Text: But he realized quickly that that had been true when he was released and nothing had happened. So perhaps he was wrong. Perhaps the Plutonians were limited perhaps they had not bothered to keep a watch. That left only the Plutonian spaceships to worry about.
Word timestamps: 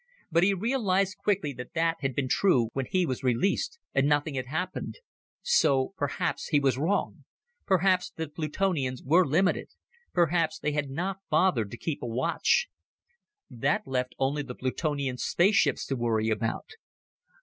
But 0.31 0.41
he 0.41 0.55
realized 0.55 1.19
quickly 1.19 1.53
that 1.53 1.75
that 1.75 1.97
had 1.99 2.15
been 2.15 2.27
true 2.27 2.71
when 2.73 2.87
he 2.87 3.05
was 3.05 3.23
released 3.23 3.77
and 3.93 4.07
nothing 4.09 4.33
had 4.33 4.47
happened. 4.47 4.97
So 5.43 5.93
perhaps 5.95 6.47
he 6.47 6.59
was 6.59 6.75
wrong. 6.75 7.25
Perhaps 7.67 8.09
the 8.15 8.27
Plutonians 8.27 9.03
were 9.03 9.27
limited 9.27 9.69
perhaps 10.11 10.57
they 10.57 10.71
had 10.71 10.89
not 10.89 11.17
bothered 11.29 11.69
to 11.69 11.77
keep 11.77 12.01
a 12.01 12.07
watch. 12.07 12.67
That 13.47 13.85
left 13.85 14.15
only 14.17 14.41
the 14.41 14.55
Plutonian 14.55 15.19
spaceships 15.19 15.85
to 15.85 15.95
worry 15.95 16.29
about. 16.31 16.71